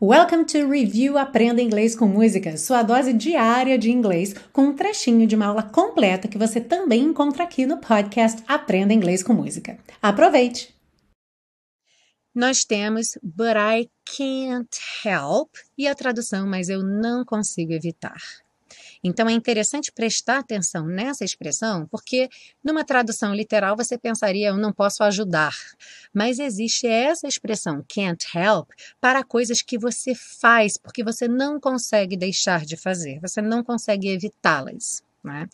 Welcome 0.00 0.44
to 0.44 0.68
Review 0.68 1.18
Aprenda 1.18 1.60
Inglês 1.60 1.96
com 1.96 2.06
Música, 2.06 2.56
sua 2.56 2.84
dose 2.84 3.12
diária 3.12 3.76
de 3.76 3.90
inglês, 3.90 4.32
com 4.52 4.66
um 4.66 4.76
trechinho 4.76 5.26
de 5.26 5.34
uma 5.34 5.46
aula 5.46 5.64
completa 5.64 6.28
que 6.28 6.38
você 6.38 6.60
também 6.60 7.02
encontra 7.02 7.42
aqui 7.42 7.66
no 7.66 7.78
podcast 7.78 8.40
Aprenda 8.46 8.94
Inglês 8.94 9.24
com 9.24 9.32
Música. 9.32 9.76
Aproveite! 10.00 10.72
Nós 12.32 12.58
temos 12.58 13.18
But 13.20 13.56
I 13.56 13.90
can't 14.16 14.78
help 15.04 15.50
e 15.76 15.88
a 15.88 15.96
tradução, 15.96 16.46
mas 16.46 16.68
eu 16.68 16.80
não 16.84 17.24
consigo 17.24 17.72
evitar. 17.72 18.22
Então 19.02 19.28
é 19.28 19.32
interessante 19.32 19.92
prestar 19.92 20.38
atenção 20.38 20.86
nessa 20.86 21.24
expressão, 21.24 21.86
porque 21.86 22.28
numa 22.62 22.84
tradução 22.84 23.34
literal 23.34 23.76
você 23.76 23.98
pensaria 23.98 24.48
eu 24.48 24.56
não 24.56 24.72
posso 24.72 25.02
ajudar, 25.04 25.54
mas 26.12 26.38
existe 26.38 26.86
essa 26.86 27.26
expressão 27.26 27.84
can't 27.88 28.26
help 28.36 28.70
para 29.00 29.24
coisas 29.24 29.62
que 29.62 29.78
você 29.78 30.14
faz 30.14 30.76
porque 30.76 31.04
você 31.04 31.28
não 31.28 31.60
consegue 31.60 32.16
deixar 32.16 32.64
de 32.64 32.76
fazer, 32.76 33.20
você 33.20 33.40
não 33.40 33.62
consegue 33.62 34.08
evitá-las. 34.08 35.02
Né? 35.22 35.48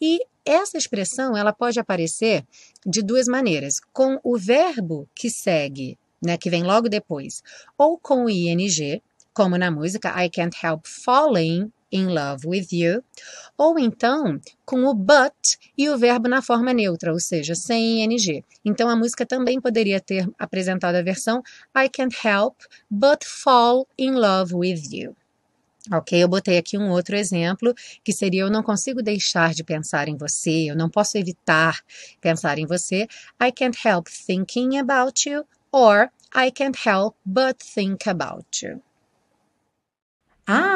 E 0.00 0.20
essa 0.44 0.78
expressão 0.78 1.36
ela 1.36 1.52
pode 1.52 1.80
aparecer 1.80 2.46
de 2.84 3.02
duas 3.02 3.26
maneiras, 3.26 3.80
com 3.92 4.20
o 4.22 4.38
verbo 4.38 5.08
que 5.14 5.28
segue, 5.28 5.98
né, 6.22 6.36
que 6.36 6.48
vem 6.48 6.62
logo 6.62 6.88
depois, 6.88 7.42
ou 7.76 7.98
com 7.98 8.24
o 8.24 8.30
ing, 8.30 9.02
como 9.34 9.58
na 9.58 9.70
música 9.70 10.24
I 10.24 10.30
can't 10.30 10.56
help 10.64 10.86
falling 10.86 11.72
in 11.92 12.08
love 12.08 12.46
with 12.46 12.68
you, 12.72 13.02
ou 13.56 13.78
então 13.78 14.40
com 14.64 14.84
o 14.84 14.94
but 14.94 15.32
e 15.76 15.88
o 15.88 15.98
verbo 15.98 16.28
na 16.28 16.42
forma 16.42 16.72
neutra, 16.72 17.12
ou 17.12 17.20
seja, 17.20 17.54
sem 17.54 18.02
ing. 18.04 18.44
Então 18.64 18.88
a 18.88 18.96
música 18.96 19.24
também 19.24 19.60
poderia 19.60 20.00
ter 20.00 20.28
apresentado 20.38 20.96
a 20.96 21.02
versão 21.02 21.42
I 21.76 21.88
can't 21.88 22.16
help 22.26 22.54
but 22.90 23.24
fall 23.24 23.86
in 23.98 24.12
love 24.12 24.54
with 24.54 24.82
you. 24.90 25.16
Ok, 25.92 26.20
eu 26.20 26.26
botei 26.26 26.58
aqui 26.58 26.76
um 26.76 26.90
outro 26.90 27.14
exemplo 27.14 27.72
que 28.02 28.12
seria: 28.12 28.42
eu 28.42 28.50
não 28.50 28.62
consigo 28.62 29.02
deixar 29.02 29.54
de 29.54 29.62
pensar 29.62 30.08
em 30.08 30.16
você, 30.16 30.70
eu 30.70 30.76
não 30.76 30.90
posso 30.90 31.16
evitar 31.16 31.80
pensar 32.20 32.58
em 32.58 32.66
você. 32.66 33.06
I 33.40 33.52
can't 33.52 33.78
help 33.86 34.08
thinking 34.08 34.78
about 34.78 35.28
you, 35.28 35.44
or 35.70 36.10
I 36.34 36.50
can't 36.50 36.76
help 36.88 37.14
but 37.24 37.58
think 37.62 38.08
about 38.08 38.46
you. 38.64 38.82